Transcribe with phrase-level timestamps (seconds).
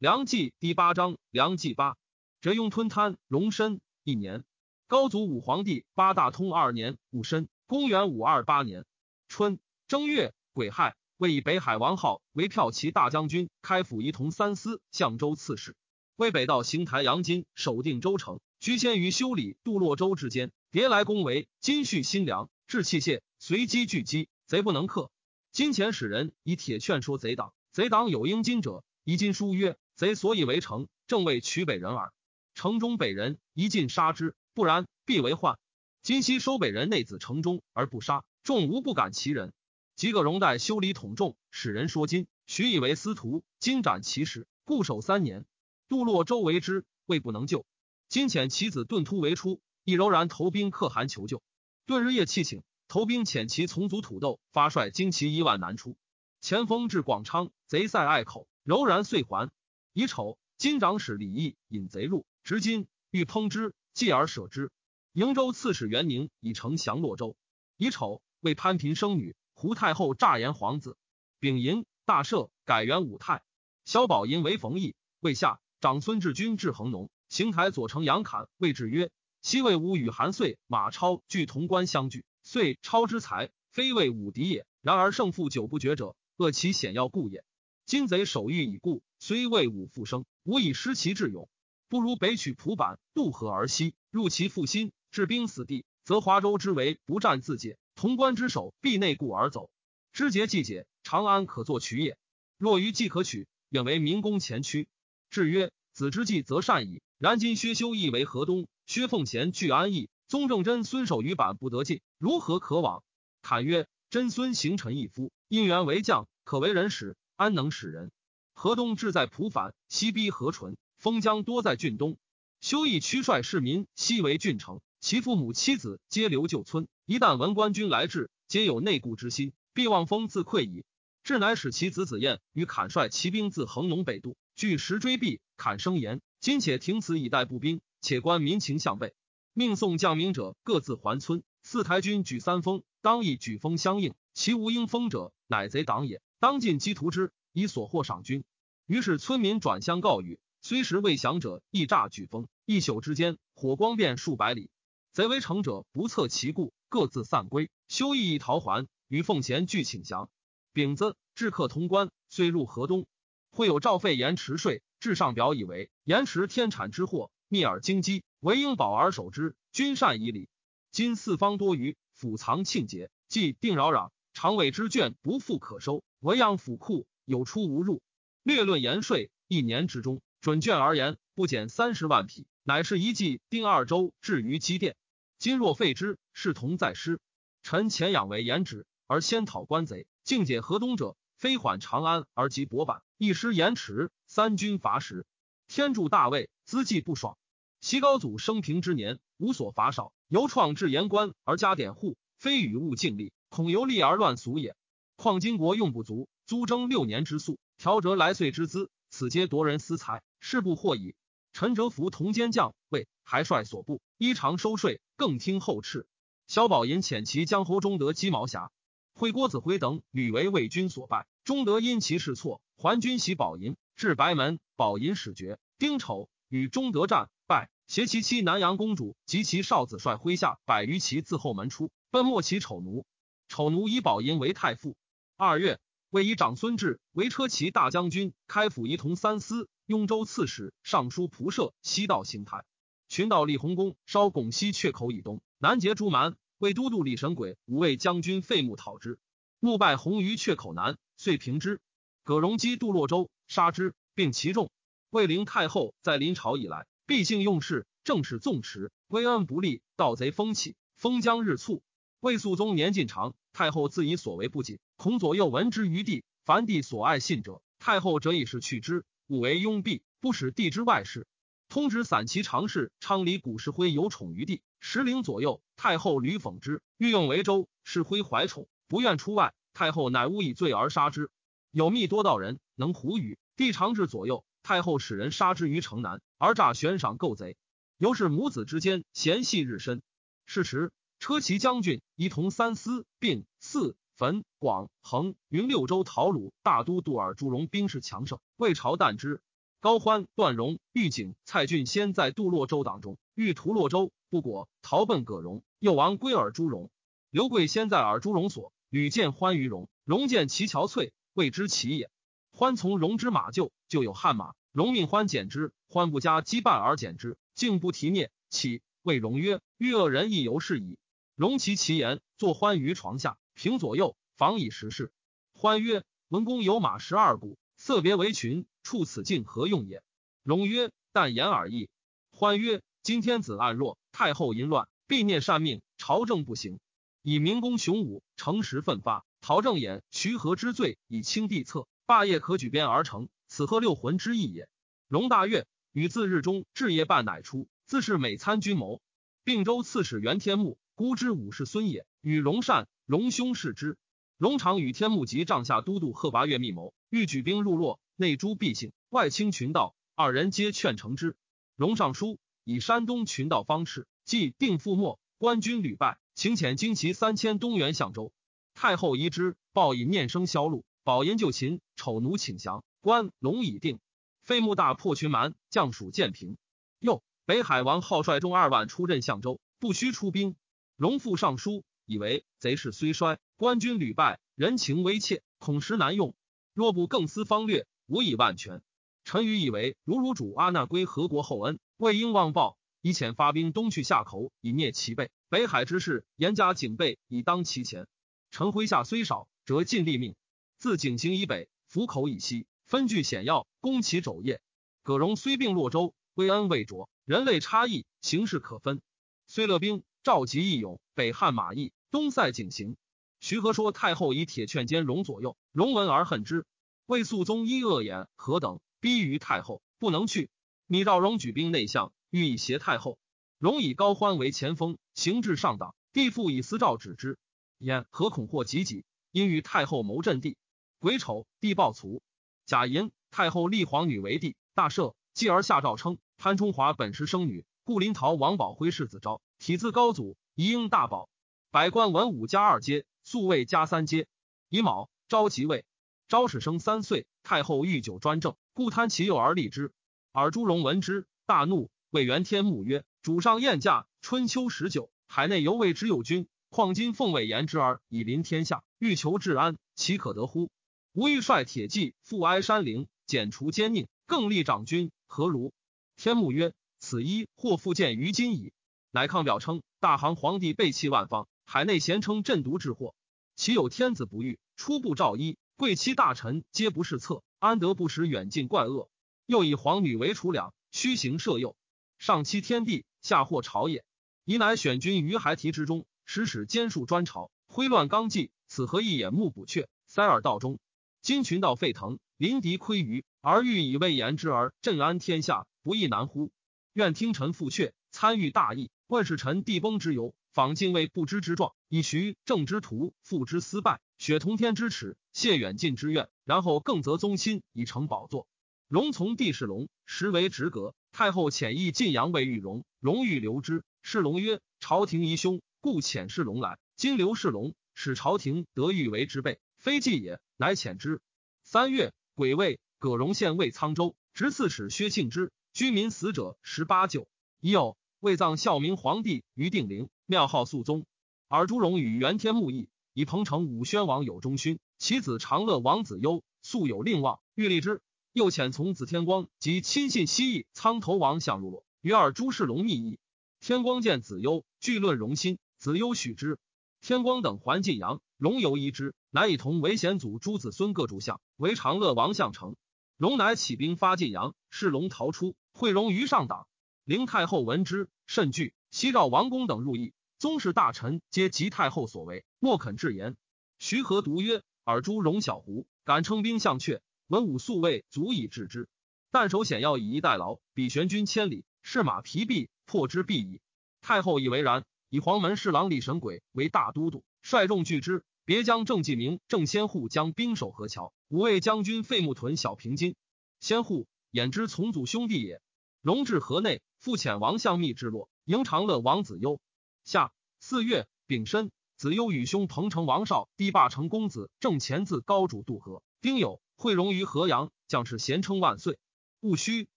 [0.00, 1.96] 梁冀第八章，梁冀八，
[2.40, 4.44] 折雍吞贪，荣申一年。
[4.86, 8.86] 高祖武皇帝八大通二年戊申，公元五二八年
[9.26, 9.58] 春
[9.88, 15.74] 正月癸亥，为以北海王号为骠骑大将军，开府仪同三司、相州刺史。
[16.14, 20.52] 为北道行台阳金，守定州城，居先于修理杜洛州之间。
[20.70, 25.10] 迭来攻为金续新粮，置器械，随机聚击，贼不能克。
[25.50, 29.76] 金钱使人以铁券说贼党，贼党有应金者，以金书曰。
[29.98, 32.12] 贼所以为城，正为取北人耳。
[32.54, 35.58] 城中北人一尽杀之，不然必为患。
[36.04, 39.52] 今夕收北人内子城中而不杀，众无不敢其人。
[39.96, 43.42] 即个荣代修理统众，使人说金，许以为司徒。
[43.58, 45.44] 金斩其使，固守三年。
[45.88, 47.66] 杜洛周为之，未不能救。
[48.08, 51.42] 今遣其子顿突为出，亦柔然投兵可汗求救。
[51.86, 55.96] 顿日夜气请，投兵遣其从族土豆发率精骑一万南出。
[56.40, 59.50] 前锋至广昌，贼塞隘口，柔然遂还。
[59.98, 64.70] 乙丑，金长史李毅引贼入，执金欲烹之，继而舍之。
[65.12, 67.36] 瀛州刺史元宁以城降洛州。
[67.76, 70.96] 乙丑，为潘嫔生女，胡太后诈言皇子。
[71.40, 73.42] 丙寅，大赦，改元武泰。
[73.84, 79.10] 萧宝寅为冯异，未下长孙志军至衡农，邢台左丞杨侃谓志曰
[79.42, 84.64] ：“西魏武与韩遂、马超俱潼关相聚，遂超之才，非魏武敌也。
[84.80, 87.44] 然而胜负久不决者，恶其险要故也。
[87.88, 91.48] 今贼守御已固。”虽魏武复生，吾以失其智勇，
[91.88, 99.70] 不如北取蒲坂，渡河而西，入其腹心，置兵死地，则华州之围不战自解，潼关之守必内固而走。
[100.12, 102.16] 知节既解，长安可作取也。
[102.58, 104.86] 若于既可取，愿为民工前驱。
[105.30, 107.02] 至曰：子之计则善矣。
[107.18, 113.02] 然今薛修义为河东，薛奉贤据安邑，宗正真孙守于板不得进，如何可往？
[113.42, 118.10] 侃曰：真孙行臣一夫，因缘为将，可为人使，安能使人？
[118.52, 122.18] 河东志在蒲反，西逼河淳，封疆多在郡东。
[122.60, 126.88] 修义驱率市民西为郡城，其父母妻子皆留旧村。
[127.06, 130.84] 一旦闻官军来至，皆有内顾之心，必望风自溃矣。
[131.22, 135.40] 志乃使其子子燕与侃率骑兵自衡龙北渡，据石追壁。
[135.56, 139.14] 侃生言：今且停此以待步兵，且观民情向背。
[139.52, 141.44] 命送将兵者各自还村。
[141.62, 144.16] 四台军举三封，当以举封相应。
[144.34, 146.20] 其无应封者，乃贼党也。
[146.40, 147.32] 当尽击屠之。
[147.52, 148.44] 以所获赏军，
[148.86, 150.38] 于是村民转相告语。
[150.60, 152.46] 虽时未降者，亦诈举风。
[152.64, 154.70] 一宿之间，火光遍数百里。
[155.12, 157.70] 贼为城者不测其故，各自散归。
[157.88, 160.30] 修义一逃还，与奉贤俱请降。
[160.72, 163.06] 丙子，至客潼关，遂入河东。
[163.50, 169.56] 会有赵废延迟税，至上表以为延迟天产之祸，密而精机，唯应保而守之。
[169.72, 170.48] 君善以礼。
[170.92, 177.06] 今四方多余，府藏庆节，既定扰攘，常委之卷不复可收，唯养府库。
[177.28, 178.00] 有出无入，
[178.42, 179.30] 略论盐税。
[179.48, 184.96] 一年之中，准卷而言，不减三十万匹，乃是一计定二州至于积淀。
[185.38, 187.20] 今若废之，视同在失。
[187.62, 195.26] 臣前养为言止，而先讨官贼，境解河东者，非缓长安而及博板，一失延迟，三军乏食。
[195.66, 197.36] 天助大魏，资计不爽。
[197.82, 204.74] 西高祖生平之年，无所乏少，由创制言官而加典户，非与物竞力，恐由利而乱俗也。
[205.18, 206.28] 况金国用不足。
[206.46, 211.16] 租征六年之粟，调折来岁之资，此皆夺人私财，事不获矣。
[211.52, 216.06] 陈哲福同监将为还率所部，依常收税，更听后敕。
[216.46, 218.70] 萧宝寅遣其江侯中得鸡毛侠，
[219.12, 225.58] 会郭子辉等屡为魏军所败，中德因其事错，还军袭宝寅，至白门，宝寅使绝。
[225.80, 233.04] 丁丑，与中德战败，携其妻南阳公主及其少子率麾下百余骑自后门出，奔没其丑奴。
[233.48, 234.94] 丑奴以宝寅为太傅。
[235.40, 235.78] 二月。
[236.10, 242.64] 为以长孙志为车骑大将军，开府仪同三司、雍州刺史、尚书仆射，西道行台。
[243.08, 246.34] 群盗立弘宫，烧拱西阙口以东，南结诸蛮。
[246.58, 249.20] 为都督李神鬼五位将军废墓讨之，
[249.60, 251.80] 木败红于阙口南，遂平之。
[252.24, 254.72] 葛荣基渡洛州，杀之，并其众。
[255.10, 261.80] 魏灵太后在临朝以来，必性用事，政事纵弛，威恩不立，盗贼风起，封疆日促。
[262.20, 264.80] 魏肃宗年近长，太后自以所为不谨。
[264.96, 271.28] 孔左右闻之于地，凡帝所爱信者，太后辄以是去之，勿为拥蔽，不使地之外事。
[271.68, 277.68] 通直散骑常侍昌黎古世辉有宠于地，十陵左右，太后屡讽之，欲用为州。
[277.84, 281.30] 世辉怀宠，不愿出外，太后乃诬以罪而杀之。
[281.70, 287.56] 有密多道人能胡语，帝常至左右，太后使人杀之于城南，而诈悬赏购贼。
[287.96, 290.02] 由是母子之间嫌隙日深。
[290.46, 293.96] 是时，车骑将军仪同三司，并四。
[294.20, 299.40] 汾、广、衡、云六州讨虏大都督尔朱荣兵势强盛，魏朝惮之。
[299.78, 305.62] 高欢、段荣、玉景、蔡俊先在杜洛州党中，欲屠洛州，不果，逃奔葛荣。
[305.78, 306.90] 又王归尔朱荣。
[307.30, 309.88] 刘贵先在尔朱荣所，屡见欢于荣。
[310.02, 312.10] 荣见其憔悴，谓之其也。
[312.50, 314.54] 欢从荣之马厩，就有悍马。
[314.72, 318.32] 荣命欢减之，欢不加羁绊而减之，竟不提灭。
[318.50, 320.98] 起谓荣曰：“欲恶人亦犹是矣。”
[321.38, 325.12] 荣其其言，坐欢于床下，平左右，防以时事。
[325.54, 330.02] 欢曰：“文公有马十二股，色别为群，处此境何用也？”
[330.42, 331.90] 荣曰：“但言而已。”
[332.34, 336.80] 欢曰：“今天子暗弱，太后淫乱，必念善命，朝政不行。
[337.22, 343.28] 以明公雄武，诚实奋发，陶正眼，徐和之罪，以清帝策，霸业可举鞭而成。
[343.46, 344.68] 此贺六魂之意也。”
[345.06, 349.00] 荣大悦，与自日中至夜半，乃出，自是每参军谋。
[349.44, 353.96] 并州刺史袁天穆，孤之武士孙也，与荣善，荣兄视之。
[354.36, 359.94] 荣常与天目及帐下都督贺拔岳密谋，欲举兵入洛，内诛毕姓，外清群盗。
[360.16, 361.36] 二人皆劝成之。
[361.76, 368.32] 荣上书以山东群盗方式，即定覆没，官军屡败，请遣精骑三千东援相州。
[368.74, 374.00] 太后疑之，报以念生销路，保银就秦，丑奴请降，关龙已定。
[374.42, 376.56] 废穆大破群蛮，将属建平。
[376.98, 380.56] 又北海王号率众二万出镇相州，不须出兵。
[380.98, 383.38] 荣复上书，以为贼势虽衰。
[383.54, 386.34] 官军屡败，人情危切，恐时难用。
[386.74, 388.82] 若不更思方略，无以万全。
[389.22, 395.30] 臣愚以为，如汝主阿那归何国厚恩，未应忘报，以遣发兵东去夏口，以灭其备。
[395.48, 398.08] 北海之事，严加警备，以当其前。
[398.50, 400.34] 臣麾下虽少，折尽力命。
[400.78, 404.60] 自井行以北，府口以西，分据险要，攻其肘腋。
[405.04, 409.00] 葛荣虽并洛州，归恩未着，人类差异，形势可分。
[409.46, 412.98] 虽勒兵，召集义勇，北汉马邑，东塞景行。
[413.40, 416.66] 徐和说太后以铁券监容左右，容闻而恨之。
[417.06, 420.50] 魏肃宗因恶言何等，逼于太后，不能去。
[420.86, 423.18] 米兆荣举兵内向，欲以挟太后。
[423.56, 425.94] 荣以高欢为前锋，行至上党。
[426.12, 427.38] 帝父以私诏止之，
[427.78, 429.06] 焉何恐祸及己？
[429.32, 430.58] 因与太后谋阵地。
[430.98, 432.20] 癸丑，帝暴卒。
[432.66, 435.14] 甲寅，太后立皇女为帝，大赦。
[435.32, 441.30] 继而下诏称潘崇华本是生女，故临洮王宝辉世子昭，体自高祖，一应大宝。
[441.70, 443.06] 百官文武加二阶。
[443.24, 444.26] 素位加三阶，
[444.68, 445.86] 乙卯，昭即位。
[446.28, 449.90] 昭始生三岁，太后御酒专政，故贪其幼而立之。
[450.32, 460.68] 尔朱荣闻之，大怒，谓元天穆曰：“主上宴驾，春秋十九，海内犹未之有君，况今奉魏言之而以临天下，欲求治安，岂可得乎？
[461.14, 465.72] 吾欲率铁骑复哀山陵，剪除奸佞，更立长君，何如？”
[466.18, 468.72] 天穆曰：“此一或复见于今矣。”
[469.10, 473.14] 乃抗表称大行皇帝背弃万方，海内咸称镇毒之祸。
[473.56, 474.58] 岂有天子不遇？
[474.76, 479.10] 初不诏衣，贵戚大臣皆不是策，安得不使远近怪恶？
[479.46, 481.74] 又以皇女为储粮，虚行摄诱，
[482.18, 484.04] 上欺天地，下祸朝野。
[484.44, 488.50] 宜乃选君于孩提之中，使使兼术专朝，挥乱纲纪。
[488.68, 490.78] 此何一眼目补阙，塞耳道中？
[491.22, 496.52] 今群盗沸腾，临敌窥鱼，而欲以魏言之而镇安天下，不亦难乎？
[496.98, 500.34] 愿听臣复阙，参与大义，问使臣地崩之由。
[500.50, 508.48] 访晋魏不知之状，以徐正之徒，复之私败，雪同天之耻，谢远近之怨，然后更则宗亲以成宝座。
[508.88, 510.92] 荣从帝是龙，实为直阁。
[511.12, 513.84] 太后遣意晋阳为玉荣，荣欲留之。
[514.02, 516.80] 是龙曰：“朝廷疑凶，故遣是龙来。
[516.96, 521.20] 今刘是龙，使朝廷得欲为之备，非计也，乃遣之。”
[521.62, 525.52] 三月，癸未，葛荣县尉沧州，执刺史薛庆之。
[525.78, 527.28] 居民死者十八九。
[527.60, 530.08] 已有未葬孝明皇帝于定陵。
[530.26, 531.06] 庙号肃宗，
[531.46, 538.02] 尔朱荣与元天穆义，以彭城武宣王有忠勋，其子长乐王子攸素有令望，欲立之。
[538.32, 543.20] 又遣从子天光及亲信西邑苍头王相入洛，与尔朱世龙密议。
[543.60, 546.58] 天光见子攸，具论荣心，子攸许之。
[547.00, 552.74] 天光等还晋阳，荣有疑之，乃以同为贤祖诸子孙各主相，为长乐王相成。
[553.18, 556.68] 荣乃起兵发晋阳，世龙逃出，会荣于上党。
[557.02, 560.14] 灵太后闻之，甚惧，西召王公等入议。
[560.38, 563.36] 宗室大臣皆及太后所为，莫肯置言。
[563.80, 568.88] 徐和独曰：“尔朱荣小胡，敢称兵相阙，文武素位足以治之。
[569.32, 573.60] 但守险要以逸待劳，比玄军千里，士马疲弊，破之必矣。”
[574.00, 578.24] 太后以为然，以黄门侍郎李神轨为大都督，率众拒之。
[578.44, 583.14] 别将郑继明、郑先护将兵守河桥，五位将军费穆屯小平津。
[583.60, 585.60] 先护衍之从祖兄弟也。
[586.00, 589.60] 荣至河内，复遣王相密至洛，迎长乐王子忧。
[590.04, 596.02] 下四月丙申，子忧与兄彭城王少、帝霸成公子正前自高主渡河。
[596.22, 598.98] 丁酉，会荣于河阳，将士咸称万岁。
[599.40, 599.88] 戊戌，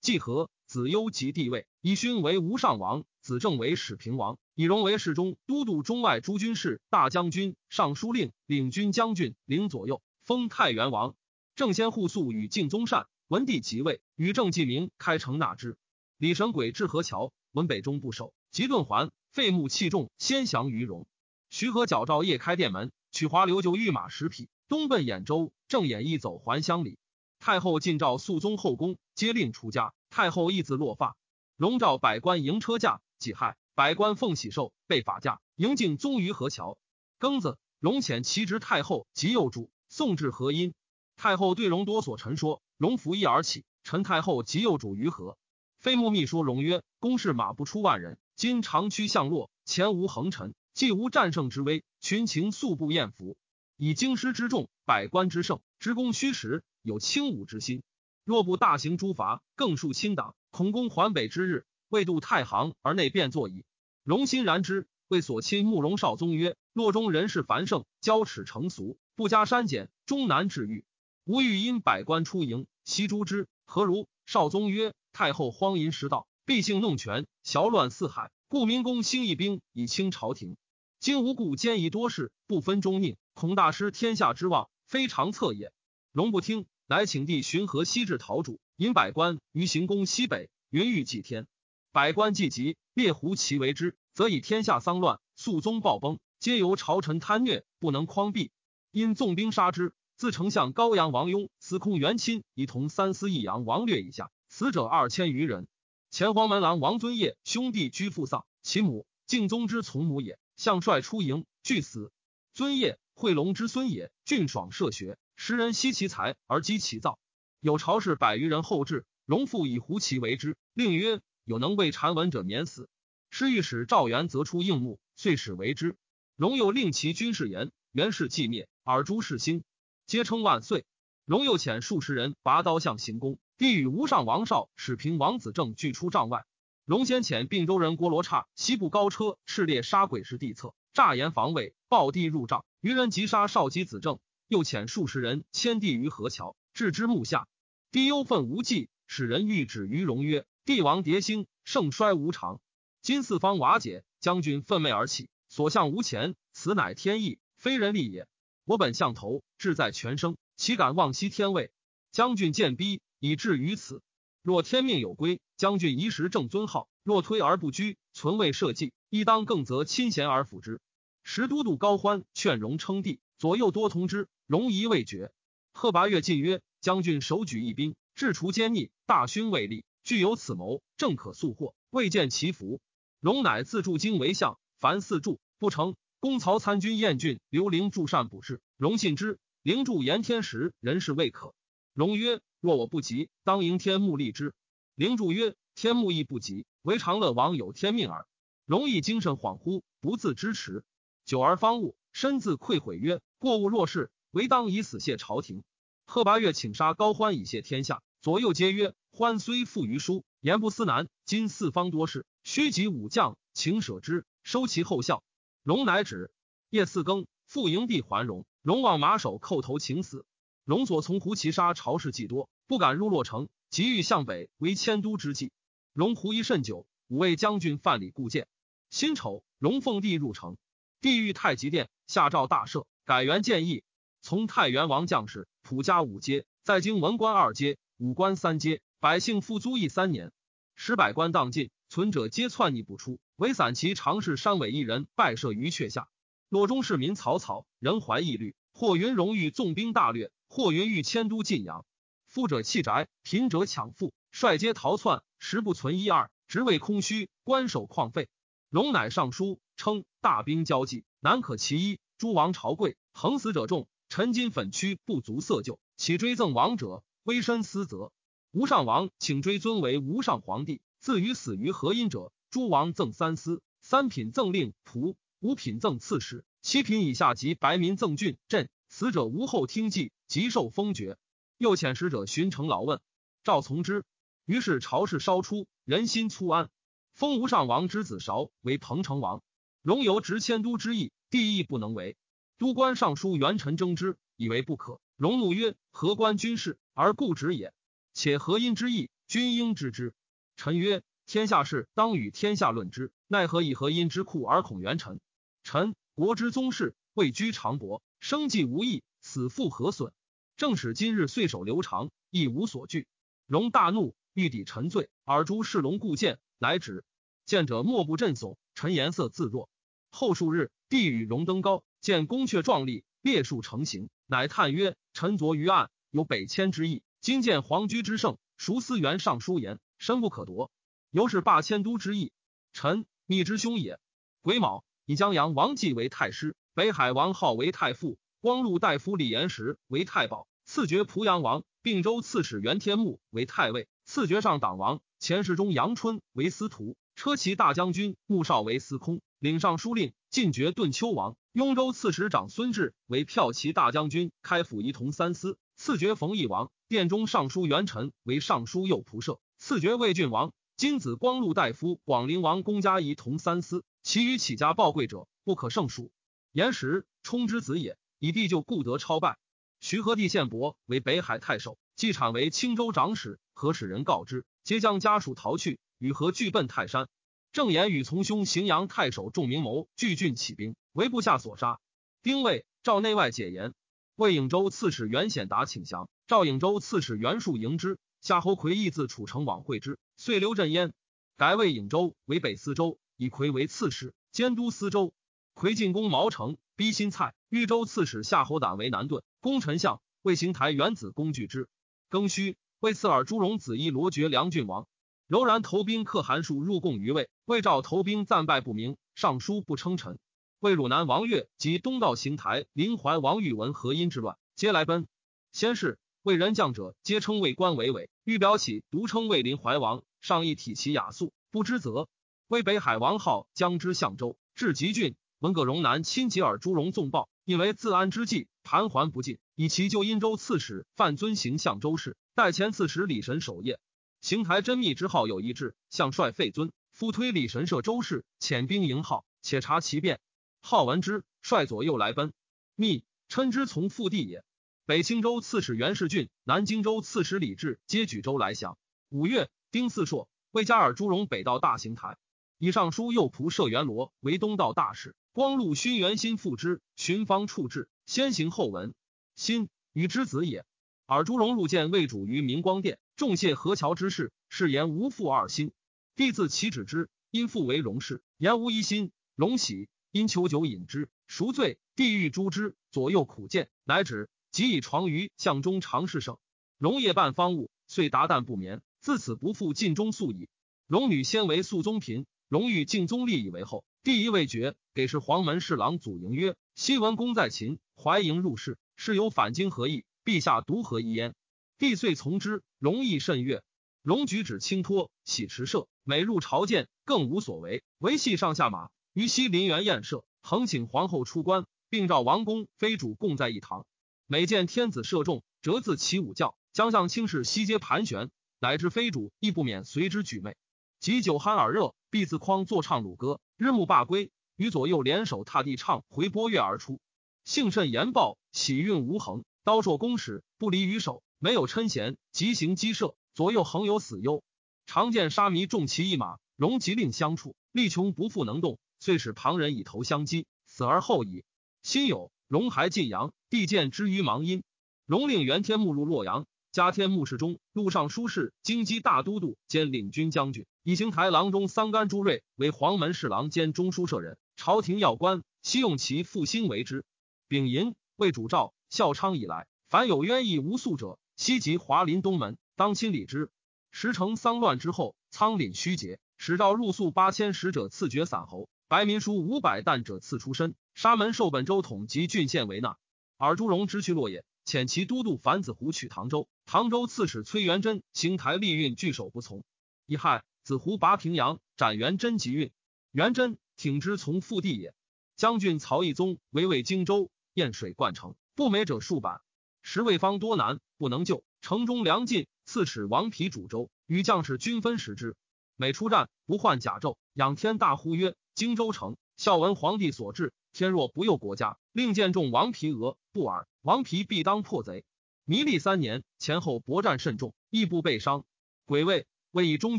[0.00, 10.00] 季和，子攸及帝位，以勋为吴上王，子正为始平王，以荣为侍中、都督中外诸军事、大将军、尚书令、领军将军，领左右，
[10.30, 11.16] 封太原王。
[11.56, 15.76] 正先护素与敬宗善，文帝即位，与郑继明开城纳之。
[16.18, 21.08] 李神鬼至河桥，闻北中不守，即遁还，废穆弃重，先降于荣。
[21.50, 25.52] 徐和矫诏夜开殿门，取华流就御马十匹，东奔兖州。
[25.66, 26.96] 郑衍一走还乡里。
[27.40, 29.94] 太后进诏肃宗后宫，皆令出家。
[30.10, 31.16] 太后亦自落发。
[31.56, 36.78] 荣召百官迎车驾，己亥，百官奉喜寿，被法驾，迎敬宗于河桥。
[37.18, 40.72] 庚子，荣遣其侄太后及幼主送至河阴。
[41.16, 43.64] 太后对荣多所陈说，荣拂衣而起。
[43.82, 45.36] 陈太后及幼主于河。
[45.78, 53.36] 飞木秘书荣曰：“公事马不出万人，今长驱向洛，前无横陈，既无战胜之威，群情素不厌服。
[53.76, 57.82] 以京师之众，百官之盛，之功虚实，有轻武之心。
[58.24, 63.64] 若不大行诛伐，更树亲党，恐攻环北之日，未渡太行而内变作矣。”
[64.04, 70.84] 荣欣然之，谓所亲慕容绍宗曰：“洛中人士繁盛，交齿成俗，不加删减，终难治愈。
[71.24, 74.94] 吾欲因百官出营，悉诛之，何如？”少宗曰。
[75.12, 80.56] 太后荒淫失道，必性弄权，淆乱四海，故明公兴义兵以清朝廷。
[81.00, 85.72] 今无故奸疑多事，不分忠佞，恐大失天下之望，非常策也。
[86.12, 91.48] 荣不听，乃请帝巡河西至陶主，引百官于行宫西北，云欲祭天。
[91.90, 98.50] 百官既急，列胡其为之，则以天下丧乱，肃宗暴崩，皆由朝臣贪虐，不能匡弼，
[98.92, 99.92] 因纵兵杀之。
[100.16, 104.30] 自丞相高阳王雍、司空元钦，以同三司益阳王略以下。
[104.48, 105.68] 死者二千余人。
[106.10, 110.38] 前黄门郎王尊业兄弟居父丧，其母敬宗之从母也。
[110.56, 112.10] 相帅出营，俱死。
[112.54, 114.10] 尊业惠龙之孙也。
[114.24, 117.18] 俊爽设学，时人惜其才而积其造。
[117.60, 122.88] 有朝士百余人后至，荣父以胡其为之，令曰：有能为禅文者免死。
[123.28, 125.98] 师御史赵元则出应募，遂使为之。
[126.40, 129.62] 荣又令其军事言，元氏既灭，尔诸世兴，
[130.06, 130.86] 皆称万岁。
[131.26, 133.38] 荣又遣数十人拔刀向行宫。
[133.58, 136.46] 帝与吴上王绍、始平王子正俱出帐外。
[136.86, 142.64] 荣先遣并州人郭罗刹西部高车赤烈杀鬼时地侧，诈言防卫，暴帝入帐。
[142.80, 144.18] 余人急杀少姬子正，
[144.48, 147.48] 又遣数十人迁帝于河桥，置之幕下。
[147.92, 152.62] 帝忧愤无忌，使人谕止于荣曰：“帝王迭兴，盛衰无常。
[153.02, 158.26] 今四方瓦解，将军愤懑而起，所向无前，此乃天意，非人力也。
[158.64, 161.70] 我本相头，志在全生，岂敢妄欺天位？
[162.12, 164.00] 将军见逼。”以至于此，
[164.40, 170.80] 若天命有归，将军宜时正尊号；若推而不居，存位社稷，亦当更则亲贤而辅之。
[171.22, 175.32] 时都督高欢劝荣称帝，左右多同之，荣疑未决。
[175.74, 181.74] 贺拔岳进曰：“将军手举一兵，制除奸逆，大勋未立，具有此谋，正可速获。
[181.90, 182.80] 未见其福。”
[183.20, 185.94] 荣乃自铸京为相，凡四柱不成。
[186.20, 189.38] 公曹参军晏俊、刘灵助善补事，荣信之。
[189.62, 191.54] 灵助言天时，人事未可。
[191.94, 192.40] 荣曰。
[192.62, 194.52] 若我不急，当迎天目立之。
[194.94, 198.26] 灵柱曰：“天目亦不急，唯长乐王有天命耳。”
[198.66, 200.84] 荣亦精神恍惚，不自支持。
[201.24, 205.64] 久而方悟，身自愧悔曰：“过误若是，唯当以死谢朝廷。”
[206.04, 211.08] 贺拔岳请杀高欢以谢天下，左右皆曰：“欢虽富于书，言不思难。
[211.24, 215.22] 今四方多事，须及武将，请舍之，收其后效。”
[215.62, 216.30] 荣乃止。
[216.70, 218.46] 夜四更，复营地还荣。
[218.62, 220.24] 荣望马首叩头请死。
[220.64, 225.50] 荣所从胡骑杀朝士既多，不敢入洛城，急欲向北为迁都之计。
[225.92, 228.46] 荣胡疑甚久，五位将军范蠡固谏。
[228.88, 230.56] 辛丑，荣奉帝入城，
[231.00, 233.82] 帝御太极殿，下诏大赦，改元建议。
[234.22, 240.30] 从太原王将士，普加五阶，在京文官二阶，武官三阶，百姓复租役三年。
[240.76, 246.08] 使百官荡尽，存者皆篡逆不出，唯散骑常侍山尾一人拜设于阙下。
[246.48, 250.30] 洛中市民草草，人怀疑虑，或云荣欲纵兵大掠。
[250.46, 251.84] 或云欲迁都晋阳，
[252.28, 258.28] 富者弃宅，贫者抢富，率皆逃窜，实不存一二，职位空虚，官守旷废。
[258.68, 261.98] 荣乃上书称大兵交际，难可其一。
[262.18, 268.12] 诸王朝贵，横死者众，陈金粉躯不足色旧，岂追赠王者，微身私责。
[268.52, 278.68] 吴上王请追尊为吴上皇帝，自于死于何因者，诸王赠三司，三品赠令仆，五品赠刺史，七品以下及白民赠郡镇。
[278.90, 281.16] 死者无后听祭，即受封爵。
[281.56, 283.00] 又遣使者巡城劳问，
[283.44, 284.04] 赵从之。
[284.44, 286.68] 于是朝事稍出，人心粗安，
[287.14, 289.42] 封吴上王之子韶为彭城王。
[289.80, 292.18] 荣由执迁都之意，帝亦不能为。
[292.58, 295.00] 都官尚书元臣争之，以为不可。
[295.16, 297.72] 荣怒曰：“何官军事而固执也？
[298.12, 299.08] 且何因之意？
[299.28, 300.12] 君应知之。
[300.60, 305.18] 臣曰：天下事当与天下论之，奈何以何因之库而恐元臣？
[305.62, 310.12] 臣国之宗室，位居长伯，生计无益，死复何损？
[310.58, 313.06] 正使今日岁首流长，亦无所惧。
[313.46, 315.08] 荣大怒，欲抵臣罪。
[315.24, 317.04] 尔诸侍龙固见，乃止。
[317.46, 318.58] 见者莫不震悚。
[318.74, 319.70] 臣颜色自若。
[320.10, 327.02] 后数日，帝与荣登高，见宫阙壮丽，列数成行，乃叹曰：“臣昨于岸，有北迁之意。
[327.22, 330.72] 今见皇居之盛，孰思原尚书言，深不可夺。
[331.12, 332.32] 由是罢迁都之意。
[332.72, 334.00] 臣密之兄也。”
[334.42, 346.96] 癸卯，以江阳王继为太师，北海王浩为太傅，光禄大夫李延时为太保，赐爵濮阳王，并州刺史袁天穆为太尉，赐爵上党王，前世中杨春为司徒。
[347.14, 351.36] 车骑大将军穆少为司空，领尚书令，进爵顿丘王。
[351.52, 356.70] 雍州刺史长孙志为骠骑大将军，开府仪同三司，赐爵冯异王。
[356.88, 360.54] 殿中尚书元臣为尚书右仆射，赐爵魏郡王。
[360.78, 366.10] 金子光禄大夫广陵王公家仪同三司，其余起家报贵者不可胜数。
[366.50, 369.36] 延时冲之子也，以弟就故得超拜。
[369.78, 373.38] 徐和帝献伯为北海太守，季产为青州长史。
[373.52, 375.78] 何使人告之，皆将家属逃去。
[375.98, 377.06] 与何俱奔泰山，
[377.52, 381.78] 正言与从兄荥阳太守仲明谋拒郡起兵，为部下所杀。
[382.22, 383.74] 丁未，赵内外解言。
[384.16, 387.98] 魏颍州刺史袁显达请降，赵颍州刺史袁术迎之。
[388.20, 390.92] 夏侯魁亦自楚城往会之，遂留镇焉。
[391.38, 395.14] 改魏颍州为北司州，以魁为刺史，监督司州。
[395.54, 397.34] 魁进攻毛城，逼新蔡。
[397.48, 400.02] 豫州刺史夏侯胆为南顿，攻丞相。
[400.20, 401.66] 魏邢台元子攻拒之。
[402.10, 404.86] 庚戌，魏刺耳朱荣子一罗爵梁郡王。
[405.26, 410.18] 柔然投兵可汗数入贡于魏，魏赵投兵战败不明，尚书不称臣。
[410.58, 415.08] 魏汝南王悦及东道邢台临淮王宇文合阴之乱，皆来奔。
[415.52, 415.98] 先是
[416.30, 422.08] 魏人将者，皆称魏官为伟，欲表起独称魏临淮王，上亦体其雅素，不知则。
[422.46, 433.80] 魏北海王号将之相州，至吉郡，闻葛荣南亲吉尔朱荣纵暴，因为自安之计，盘桓不进，以其就殷州刺史范尊行相州事，代前刺史李神守业。
[434.20, 440.20] 邢台真密之号有一志，相帅废尊，复推李神社周氏，遣兵迎号，且察其变。
[440.62, 442.32] 号闻之，率左右来奔。
[442.76, 444.44] 密称之从父弟也。
[444.90, 448.76] 北青州刺史袁世俊、南荆州刺史李治皆举州来降。
[449.08, 452.16] 五月，丁巳朔，魏加尔朱荣北道大邢台，
[452.58, 455.14] 以尚书右仆射元罗为东道大使。
[455.30, 458.92] 光禄勋元新复之，寻方处置，先行后闻。
[459.36, 460.64] 新与之子也。
[461.06, 462.98] 尔朱荣入见魏主于明光殿。
[463.14, 465.70] 重谢河桥之事，是言无负二心。
[466.16, 469.12] 帝自其止之，因父为荣氏，言无一心。
[469.36, 471.78] 荣喜，因求酒饮之，赎罪。
[471.94, 474.28] 帝欲诛之，左右苦谏，乃止。
[474.50, 476.38] 即以床于相中常侍省。
[476.78, 478.82] 荣夜半方物，遂达旦不眠。
[479.00, 480.48] 自此不复尽忠素矣。
[480.86, 483.84] 荣女先为肃宗嫔，荣欲敬宗立以为后。
[484.02, 490.04] 帝一未决，给是黄门侍郎祖营曰：“昔文公在秦怀营入室，是有反京何意？
[490.24, 491.34] 陛下独何一焉？”
[491.78, 493.62] 帝遂从之，容亦甚悦。
[494.02, 498.88] 荣举止轻脱，喜持射，每入朝见，更无所为，唯系上下马。
[499.12, 503.86] 于西林园宴射，恒请皇后出关，并召王公、妃主共在一堂。
[504.32, 510.56] 每见天子射中，折自起舞教，将相轻视西街盘旋，乃至非主亦不免随之举媚。
[511.00, 517.00] 及酒酣耳热，必自匡坐唱鲁歌，日暮罢归，与左右联手踏地唱回波月而出，
[517.42, 521.24] 幸甚言报，喜运无恒，刀槊弓矢不离于手。
[521.40, 524.44] 没有嗔嫌，即行击射，左右横有死忧。
[524.86, 531.42] 常见沙弥重骑一马，荣即令相处，力穷不复能动，遂使旁人以头相击，死而后已。
[531.82, 534.64] 心有，荣还晋阳，帝见之于芒阴。
[535.06, 544.36] 荣令元天穆入洛阳，加天穆侍中、录尚书事、京畿大都督兼领军将军，以行台郎中桑干朱瑞为黄门侍郎兼中书舍人。
[544.56, 547.04] 朝廷要官，悉用其复兴为之。
[547.46, 551.20] 丙寅，为主诏孝昌以来，凡有冤意无诉者。
[551.36, 553.52] 悉及华林东门，当亲理之。
[553.92, 560.74] 时成丧乱之后，仓廪虚节，使诏入宿八千使者赐爵散侯，白民书五百担者赐出身。
[561.00, 562.98] 沙门受本州统及郡县为纳。
[563.38, 566.46] 尔朱荣之去洛野，遣其都督樊子胡取唐州。
[566.66, 569.64] 唐州刺史崔元贞行台利运拒守不从，
[570.04, 572.70] 乙亥，子胡拔平阳，斩元贞及运。
[573.12, 574.92] 元贞挺之从父弟也。
[575.36, 579.40] 将军曹义宗围魏荆州，堰水灌城，不美者数百。
[579.80, 581.42] 时魏方多难，不能救。
[581.62, 585.34] 城中粮尽，刺史王丕主州，与将士均分食之。
[585.76, 590.52] 每出战，不患甲胄，仰天大呼曰：“荆州城，孝文皇帝所至。
[590.72, 593.66] 天若不佑国家，令见众王皮额不尔。
[593.82, 595.04] 王皮必当破贼。
[595.44, 598.44] 弥历三年，前后搏战甚重，亦不被伤。
[598.84, 599.98] 癸未，为以中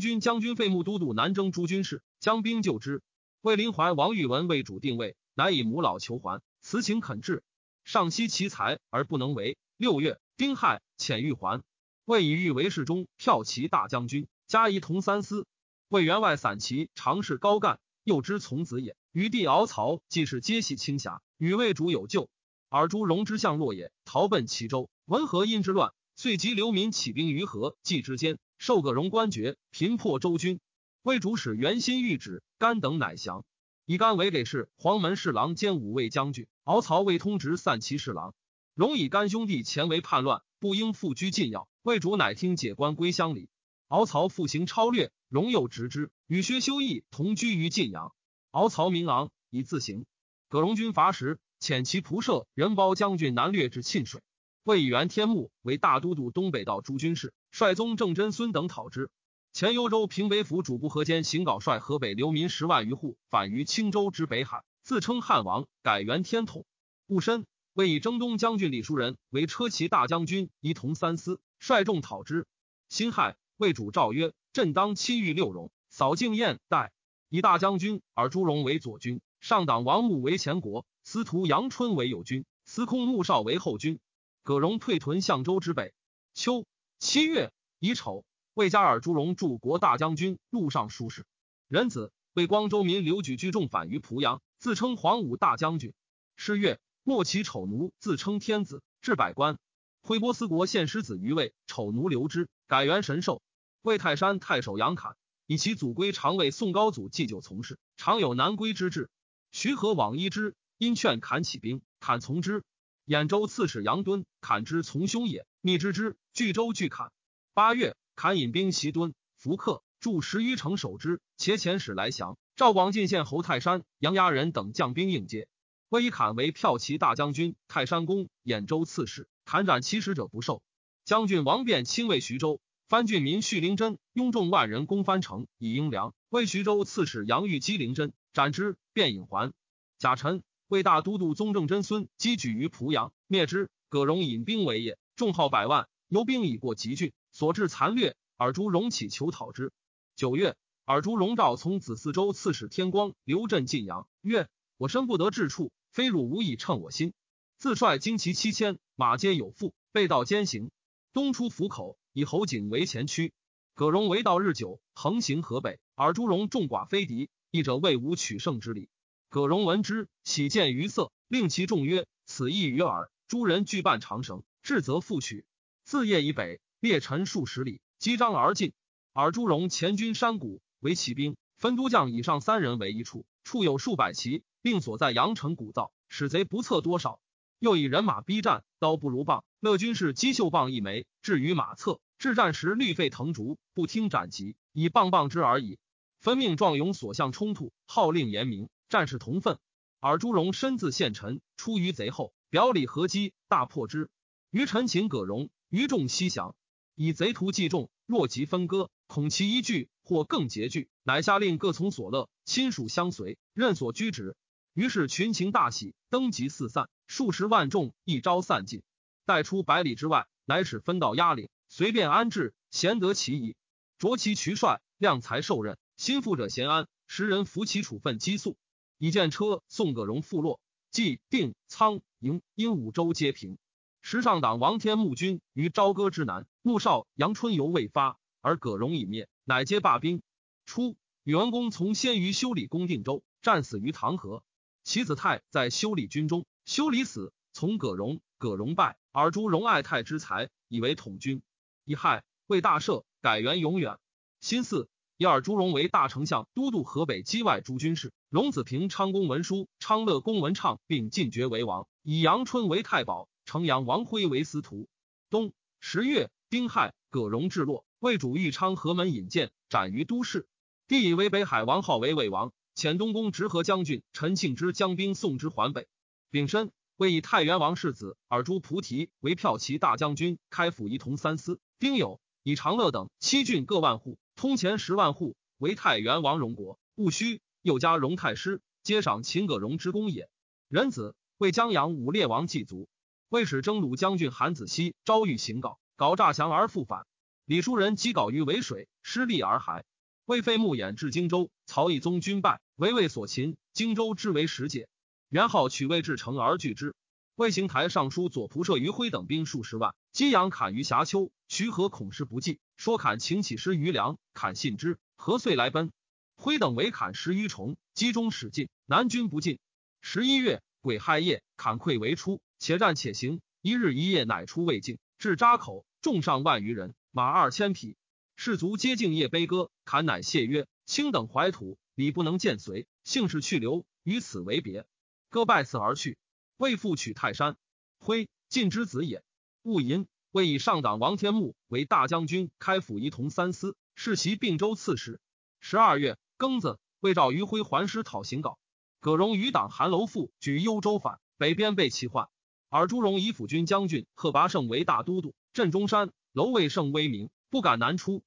[0.00, 3.02] 军将军费穆都督南征诸军事，将兵救之。
[3.40, 7.42] 魏林怀王玉文为主定位，乃以母老求还，辞请恳至。
[7.84, 9.58] 上惜其才而不能为。
[9.76, 11.62] 六月，丁亥，遣玉环。
[12.04, 15.46] 魏以玉为侍中、骠骑大将军，加仪同三司。
[15.88, 18.96] 魏员外散骑常侍高干，又之从子也。
[19.12, 22.28] 余弟敖曹既是皆系青霞，与魏主有旧。
[22.68, 24.88] 尔朱荣之相落也，逃奔齐州。
[25.04, 30.60] 闻何因之乱，遂集流民起兵于河济之间，受葛荣官爵，平破周军。
[31.02, 33.44] 魏主使元心谕旨，甘等乃降。
[33.84, 36.46] 以甘为给事，黄门侍郎兼五卫将军。
[36.64, 38.34] 敖曹为通直散骑侍郎。
[38.74, 41.68] 荣以甘兄弟前为叛乱，不应复居晋要。
[41.82, 43.50] 魏主乃听解官归乡里。
[43.88, 48.14] 敖曹复行超略，荣又直之，与薛修义同居于晋阳。
[48.52, 50.06] 敖曹名昂，以自行。
[50.48, 54.22] 葛荣军伐时，遣其仆射任包将军南掠至沁水。
[54.62, 59.10] 魏以元天穆为大都督东北道诸军事，率宗正真孙等讨之。
[59.52, 66.64] 前幽州平北府主簿河间行稿率河北流民十万余户反于青州之北海，自称汉王，改元天统。
[67.08, 72.46] 戊申，魏以征东将军李叔仁为车骑大将军，仪同三司，率众讨之。
[72.88, 76.90] 辛亥，魏主诏曰：“朕当七御六戎，扫敬宴待。
[77.28, 84.00] 以大将军而朱荣为左军，上党王穆为前国，司徒杨春为右军，司空穆少为后军。
[84.42, 85.92] 葛荣退屯相州之北。
[86.32, 86.64] 秋
[86.98, 88.24] 七月乙丑。”
[88.54, 91.24] 魏加尔朱荣助国大将军，路上书事。
[91.68, 95.94] 仁子为光州民刘举聚众反于濮阳，自称黄武大将军。
[96.36, 99.58] 是月，莫其丑奴自称天子，至百官。
[100.02, 103.42] 徽波斯国献师子于魏，丑奴留之，改元神兽。
[103.80, 105.16] 魏泰山太守杨侃
[105.52, 109.10] 以其祖归常为宋高祖祭酒从事，常有南归之志。
[109.50, 112.64] 徐和往依之，因劝侃起兵，侃从之。
[113.04, 117.12] 兖州刺史杨敦侃之从兄也，密之之，据州拒侃。
[117.52, 117.94] 八月。
[118.16, 121.20] 坎引兵袭敦，福克驻十余城守之。
[121.36, 122.38] 且遣使来降。
[122.56, 125.48] 赵广进献侯泰山、杨牙人等将兵应接。
[125.90, 129.28] 魏以坎为骠骑大将军、泰山公、兖州刺史。
[129.44, 130.62] 砍斩其使者不受。
[131.04, 136.12] 将军王变亲卫徐州，番郡民叙灵真拥众万人攻番城，以应粮。
[136.28, 138.76] 为徐州刺史杨玉击灵真，斩之。
[138.92, 139.54] 便引还。
[139.98, 143.70] 贾臣为大都督宗正真孙击举于濮阳，灭之。
[143.88, 147.14] 葛荣引兵为业，众号百万，游兵已过吉郡。
[147.30, 149.72] 所至残掠，尔朱荣起求讨之。
[150.14, 157.14] 九月，尔朱荣召从子四州刺史天光刘镇晋阳，曰：“我身不得志处，非汝无以称我心。
[157.56, 160.70] 自率精骑七千，马皆有负，背道兼行。
[161.14, 163.32] 东出府口，以侯景为前驱。
[163.74, 165.80] 葛荣为道日久，横行河北。
[165.94, 168.88] 尔朱荣众寡非敌，义者未无取胜之理。
[169.30, 175.46] 葛荣闻之，喜见于色，令其众曰：‘此意于耳。’诸人俱半长绳，至则复取。
[175.84, 178.72] 自夜以北。”列陈数十里，击张而进。
[179.12, 187.20] 尔朱荣前军山谷，为骑兵，分都将以上三人为一处，处有数百骑，并所在阳城古道，使贼不测多少。
[187.60, 189.44] 又以人马逼战，刀不如棒。
[189.62, 192.00] 乐军士击绣棒一枚，置于马侧。
[192.18, 195.78] 至战时，绿沸腾烛，不听斩击，以棒棒之而已。
[196.18, 199.60] 分命壮勇所向冲突，号令严明，战士同愤。
[200.00, 204.10] 尔朱荣身自献臣，出于贼后，表里合击，大破之。
[204.50, 206.56] 于陈秦葛荣，于众西降。
[206.96, 214.34] 以贼徒计众，若即分割，恐其一聚或更拮据，乃下令各从所乐，亲属相随，任所居止。
[214.74, 218.82] 于是群情大喜，登极四散，数十万众一朝散尽。
[219.24, 223.56] 带出百里之外，乃使分道压岭，随便安置，贤得其宜。
[223.98, 228.56] 着其渠帅，量才受任，心腹者贤安，时人服其处分激素。
[228.98, 233.58] 以见车送葛荣复落，既定仓营，因五州皆平。
[234.00, 240.22] 时上党王天穆军于朝歌之南，穆少、杨春犹未发，而葛荣已灭，乃皆罢兵。
[240.66, 244.42] 初，宇文公从先于修理公定州，战死于唐河。
[244.82, 251.42] 其子泰在修理军中，修理死，从葛荣，葛荣败，尔朱荣爱太之才，以为统军。
[251.84, 253.98] 乙亥，为大赦，改元永远。
[254.40, 258.10] 辛巳，以尔朱荣为大丞相，都督河北畿外诸军事。
[258.30, 263.28] 荣子平昌公文书，昌乐公文畅，并进爵为王，以杨春为太保。
[263.44, 264.88] 城阳王辉为司徒。
[265.28, 270.46] 冬十月，丁亥，葛荣至洛，魏主豫昌河门引荐，斩于都市。
[270.88, 275.86] 帝以为北海王号为魏王，遣东宫直河将军陈庆之将兵送之环北。
[276.30, 276.70] 丙申，
[277.02, 281.58] 为以太原王世子尔朱菩提为骠骑大将军，开府仪同三司。
[281.80, 286.78] 丁酉，以长乐等七郡各万户，通前十万户，为太原王荣国。
[286.94, 290.30] 戊戌，又加荣太师，皆赏秦葛荣之功也。
[290.68, 292.88] 仁子为江阳武烈王祭祖。
[293.28, 297.04] 魏使征虏将军韩子熙招谕行稿，搞诈降而复返。
[297.46, 299.84] 李叔仁击稿于渭水，失利而还。
[300.24, 304.88] 魏废穆衍至荆州，曹义宗军败，为魏所擒，荆州之为石解。
[305.32, 306.94] 元昊取魏至城而拒之。
[307.36, 311.32] 魏行台尚书左仆射于辉等兵数十万，击阳砍于峡丘。
[311.48, 315.90] 徐和恐失不济，说砍请起师于梁，砍信之，何遂来奔。
[316.36, 319.58] 辉等围砍十余重，击中使进，南军不进。
[320.02, 323.40] 十一月，癸亥夜，砍溃为出，且战且行。
[323.62, 327.96] 一日一夜，乃出魏境，至扎口，众上万余人，马二千匹。
[328.36, 329.70] 士卒皆敬业悲歌。
[329.86, 334.84] 砍乃谢曰：“卿等怀土，礼不能见随，幸是去留，于此为别。”
[335.32, 336.18] 歌拜辞而去。
[336.58, 337.56] 魏复取泰山，
[337.98, 339.24] 辉晋之子也。
[339.62, 340.06] 戊寅。
[340.30, 345.22] 魏以上党王天穆为大将军，开府仪同三司，世袭并州刺史。
[345.58, 348.58] 十二月庚子，魏召于辉还师讨行稿。
[349.00, 352.28] 葛荣余党韩楼父举幽州反，北边被其患。
[352.68, 356.12] 尔朱荣以辅军将军贺拔胜为大都督，镇中山。
[356.32, 358.22] 楼魏胜威名，不敢南出。